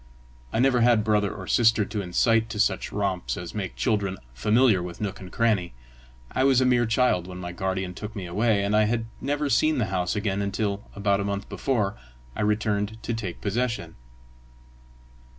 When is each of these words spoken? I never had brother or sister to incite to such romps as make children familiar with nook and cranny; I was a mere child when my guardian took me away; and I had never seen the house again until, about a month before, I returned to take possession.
I 0.51 0.57
never 0.57 0.81
had 0.81 1.03
brother 1.03 1.31
or 1.31 1.45
sister 1.45 1.85
to 1.85 2.01
incite 2.01 2.49
to 2.49 2.59
such 2.59 2.91
romps 2.91 3.37
as 3.37 3.53
make 3.53 3.75
children 3.75 4.17
familiar 4.33 4.81
with 4.81 4.99
nook 4.99 5.19
and 5.19 5.31
cranny; 5.31 5.75
I 6.31 6.43
was 6.43 6.59
a 6.59 6.65
mere 6.65 6.87
child 6.87 7.27
when 7.27 7.37
my 7.37 7.51
guardian 7.51 7.93
took 7.93 8.15
me 8.15 8.25
away; 8.25 8.63
and 8.63 8.75
I 8.75 8.85
had 8.85 9.05
never 9.21 9.47
seen 9.47 9.77
the 9.77 9.85
house 9.93 10.15
again 10.15 10.41
until, 10.41 10.89
about 10.95 11.19
a 11.19 11.23
month 11.23 11.47
before, 11.49 11.97
I 12.35 12.41
returned 12.41 12.97
to 13.03 13.13
take 13.13 13.41
possession. 13.41 13.93